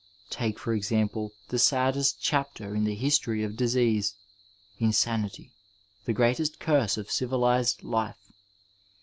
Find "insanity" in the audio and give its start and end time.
4.79-5.51